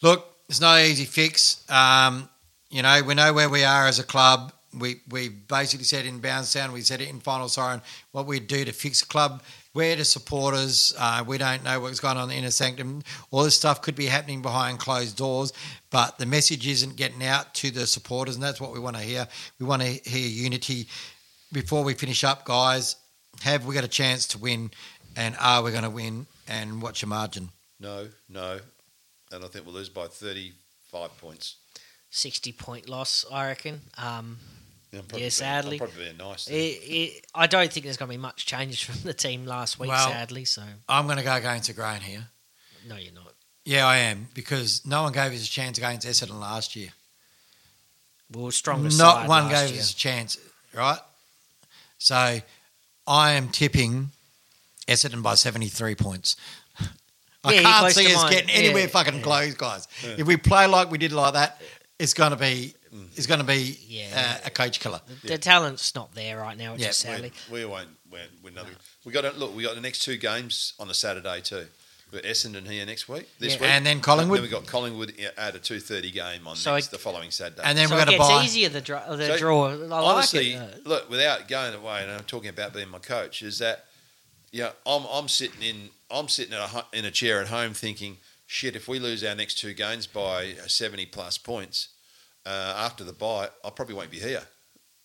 [0.02, 1.70] look, it's no easy fix.
[1.70, 2.30] Um,
[2.70, 4.54] you know, we know where we are as a club.
[4.78, 7.82] We we basically said in Bounce Down, we said it in Final Siren,
[8.12, 9.44] what we'd do to fix the club.
[9.76, 10.94] We're the supporters.
[11.00, 13.02] Uh, we don't know what's going on in the inner sanctum.
[13.32, 15.52] All this stuff could be happening behind closed doors,
[15.90, 19.02] but the message isn't getting out to the supporters, and that's what we want to
[19.02, 19.28] hear.
[19.60, 20.88] We want to hear unity.
[21.52, 22.98] Before we finish up, guys,
[23.42, 24.70] have we got a chance to win,
[25.16, 26.28] and are we going to win?
[26.48, 27.50] And what's your margin?
[27.80, 28.60] No, no,
[29.32, 31.56] and I think we'll lose by 35 points.
[32.12, 33.82] 60 point loss, I reckon.
[33.98, 34.38] Um,
[34.94, 35.76] Yeah, I'm Yeah, sadly.
[35.82, 36.48] I'm probably being nice.
[36.48, 39.80] it, it, I don't think there's going to be much change from the team last
[39.80, 40.46] week, Well- sadly.
[40.46, 42.28] So, I'm going to go against the grain here.
[42.88, 43.34] no, you're not.
[43.66, 46.90] Yeah, I am because no one gave us a chance against Essendon last year.
[48.30, 49.80] We were stronger Not side one last gave year.
[49.82, 50.38] us a chance,
[50.74, 51.00] right?
[51.98, 52.40] So
[53.08, 54.10] I am tipping
[54.88, 56.36] Essendon by 73 points.
[57.46, 58.32] I Yeah, can't see to us mine.
[58.34, 59.22] getting anywhere Yeah, fucking yeah.
[59.24, 59.88] close, guys.
[60.04, 61.62] If we play like we did like that,
[62.00, 63.08] it's going to be Mm.
[63.18, 64.38] it's going to be Yeah.
[64.44, 65.02] uh, a coach killer.
[65.24, 67.32] The, the talent's not there right now, Yeah, sadly.
[67.52, 68.70] we, we won't win, win another.
[69.06, 69.56] We got to, look.
[69.56, 71.66] We got the next two games on a Saturday too.
[72.12, 73.28] We got Essendon here next week.
[73.40, 73.62] This Yeah.
[73.62, 74.38] week, And then Collingwood.
[74.38, 77.32] Then we got Collingwood at a two thirty game on So next, it- the following
[77.32, 77.64] Saturday.
[77.66, 78.44] And then so we're going to buy.
[78.44, 79.70] easier, the, dra- the So, draw.
[79.70, 80.86] I like it.
[80.86, 83.86] look, without going away, and I'm talking about being my coach, is that
[84.52, 88.18] yeah, I'm I'm sitting in I'm sitting in a in a chair at home thinking,
[88.46, 91.88] shit, if we lose our next two games by 70 plus points
[92.46, 94.44] uh, after the bye, I probably won't be here.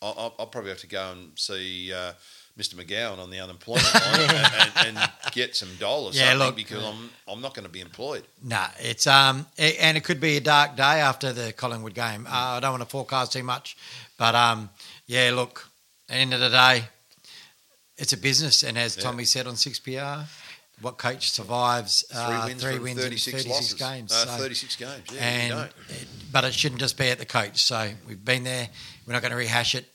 [0.00, 2.12] I'll, I'll, probably have to go and see uh,
[2.56, 2.74] Mr.
[2.74, 6.16] McGowan on the unemployment line and, and, get some dollars.
[6.18, 6.54] Yeah, look.
[6.54, 8.22] because I'm I'm not going to be employed.
[8.42, 12.26] Nah, it's um, a- and it could be a dark day after the Collingwood game.
[12.26, 13.76] Uh, I don't want to forecast too much,
[14.16, 14.70] but um,
[15.06, 15.68] yeah, look,
[16.08, 16.84] end of the day,
[17.96, 19.02] it's a business, and as Yeah.
[19.02, 20.24] Tommy said on Six PR,
[20.80, 23.68] what coach survives Three uh, wins three from wins 36, in thirty losses.
[23.70, 24.12] six games.
[24.12, 27.62] Uh, so- 36 games, yeah, and it- but it shouldn't just be at the coach.
[27.62, 28.68] So we've been there.
[29.06, 29.86] We're not going to rehash it.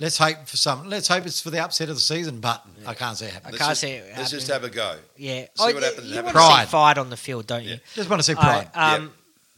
[0.00, 0.88] Let's hope for some.
[0.88, 3.34] Let's hope it's for the upset of the season, but I can't see it I
[3.34, 3.52] happening.
[3.54, 4.96] Let's can't just, see it let's just have a go.
[5.16, 5.46] Yeah.
[5.56, 6.68] See what happens and You have want a to see Pride.
[6.68, 7.78] fight on the field, don't you?
[7.94, 8.70] Just want to see pride.
[8.74, 9.12] right, um,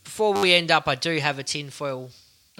[0.05, 2.11] Before we end up, I do have a tinfoil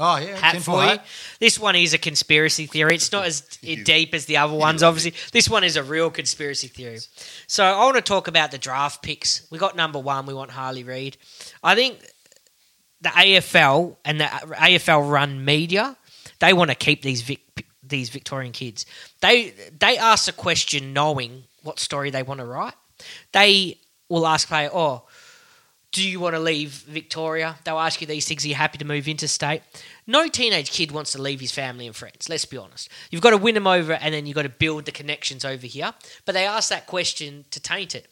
[0.01, 0.99] oh yeah, hat for you.
[1.39, 2.97] This one is a conspiracy theory.
[2.97, 5.15] It's not as deep as the other ones, obviously.
[5.33, 6.99] This one is a real conspiracy theory.
[7.47, 9.47] So I want to talk about the draft picks.
[9.51, 10.27] We got number one.
[10.27, 11.17] We want Harley Reid.
[11.63, 11.99] I think
[13.01, 15.97] the AFL and the AFL run media
[16.41, 17.41] they want to keep these Vic,
[17.83, 18.87] these Victorian kids.
[19.21, 22.75] They they ask a question knowing what story they want to write.
[23.33, 25.05] They will ask player, "Oh,
[25.93, 28.45] do you want to leave Victoria?" They'll ask you these things.
[28.45, 29.63] Are you happy to move interstate?
[30.07, 32.29] No teenage kid wants to leave his family and friends.
[32.29, 32.89] Let's be honest.
[33.11, 35.67] You've got to win them over, and then you've got to build the connections over
[35.67, 35.95] here.
[36.25, 38.09] But they ask that question to taint it.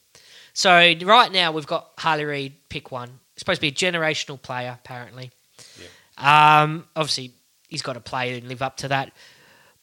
[0.52, 3.20] So right now we've got Harley Reid, pick one.
[3.36, 5.30] Supposed to be a generational player, apparently.
[5.80, 6.62] Yeah.
[6.62, 7.32] Um, obviously,
[7.68, 9.12] he's got to play and live up to that.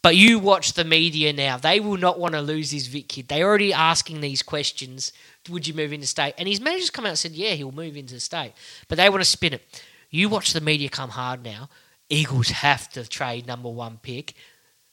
[0.06, 3.28] But you watch the media now; they will not want to lose this Vic kid.
[3.28, 5.12] They're already asking these questions:
[5.50, 6.36] Would you move into state?
[6.38, 8.54] And his manager's come out and said, "Yeah, he'll move into state."
[8.88, 9.84] But they want to spin it.
[10.12, 11.70] You watch the media come hard now.
[12.08, 14.36] Eagles have to trade number one pick.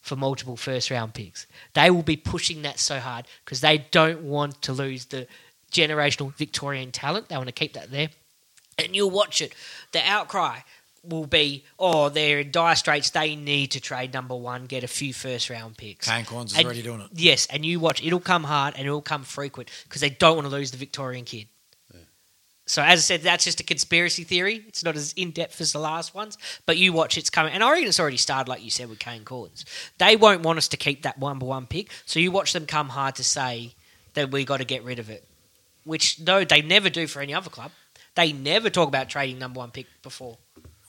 [0.01, 1.47] for multiple first round picks.
[1.75, 5.27] They will be pushing that so hard because they don't want to lose the
[5.71, 7.29] generational Victorian talent.
[7.29, 8.09] They want to keep that there.
[8.79, 9.53] And you'll watch it.
[9.93, 10.61] The outcry
[11.05, 13.11] will be, oh, they're in dire straits.
[13.11, 16.09] They need to trade number one, get a few first round picks.
[16.09, 17.09] Kane Cornes is And- already doing it.
[17.15, 20.47] Yes, and you watch, it'll come hard and it'll come frequent because they don't want
[20.47, 21.49] to lose the Victorian kid.
[22.65, 24.65] So as I said, that's just a conspiracy theory.
[24.69, 27.53] It's not as in depth as the last ones, but you watch it's coming.
[27.53, 29.65] And I reckon it's already started, like you said, with Kane Cornes.
[29.99, 32.91] They won't want us to keep that number one pick, so you watch them come
[32.91, 33.75] hard to say
[34.15, 35.27] that we got to get rid of it.
[35.85, 37.73] Which no, they never do for any other club.
[38.15, 40.39] They never talk about trading number one pick before.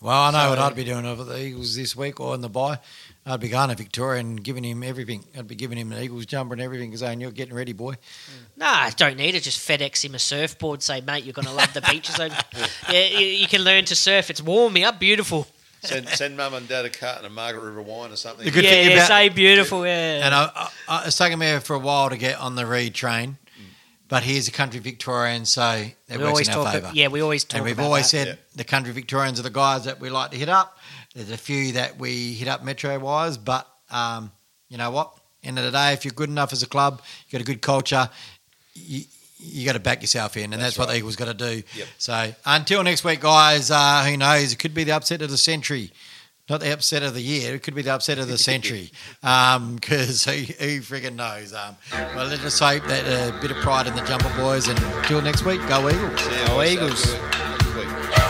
[0.03, 2.49] Well, I know what I'd be doing over the Eagles this week or in the
[2.49, 2.77] bye.
[3.25, 5.23] I'd be going to Victoria and giving him everything.
[5.37, 8.57] I'd be giving him an Eagles jumper and everything, saying, "You're getting ready, boy." Mm.
[8.57, 9.43] Nah, I don't need it.
[9.43, 10.83] Just FedEx him a surfboard.
[10.83, 12.19] Say, mate, you're going to love the beaches.
[12.19, 12.35] over-
[12.91, 14.29] yeah, you, you can learn to surf.
[14.29, 15.47] It's warm here, beautiful.
[15.83, 18.43] Send, send mum and dad a carton of Margaret River wine or something.
[18.43, 19.85] The good yeah, thing yeah, about- say beautiful.
[19.85, 20.25] Yeah.
[20.25, 22.93] And I, I, I, it's taken me for a while to get on the Reid
[22.93, 23.37] train,
[24.13, 26.73] but here's a country Victorian, so it we works always in our talk.
[26.73, 26.91] favour.
[26.93, 27.55] Yeah, we always talk.
[27.57, 28.09] and we've about always that.
[28.09, 28.35] said Yeah.
[28.57, 30.77] the country Victorians are the guys that we like to hit up.
[31.15, 34.31] There's a few that we hit up metro wise, but um,
[34.69, 35.17] you know what?
[35.43, 37.63] End of the day, if you're good enough as a club, you've got a good
[37.63, 38.07] culture,
[38.75, 39.03] you,
[39.39, 40.97] you got to back yourself in, and that's, That's what the.
[40.97, 41.63] Eagles got to do.
[41.75, 41.87] Yep.
[41.97, 44.53] So until next week, guys, uh, who knows?
[44.53, 45.91] It could be the upset of the century.
[46.49, 47.55] Not the upset of the year.
[47.55, 48.91] It could be the upset of the century.
[49.21, 51.53] Because who, who friggin' knows?
[51.53, 51.75] Um,
[52.15, 54.67] well, let us hope that a bit of pride in the Jumper Boys.
[54.67, 56.19] And until next week, go Eagles.
[56.21, 56.71] See you Go guys.
[56.73, 58.23] Eagles.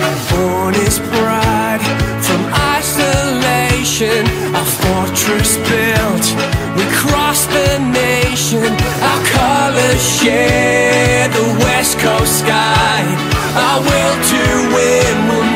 [0.00, 1.82] Next born is pride
[2.26, 2.42] from
[2.76, 4.24] isolation.
[4.54, 6.26] Our fortress built,
[6.76, 8.23] we cross the nation
[8.56, 13.02] ocean Our colors share the west coast sky.
[13.56, 15.53] Our will to win will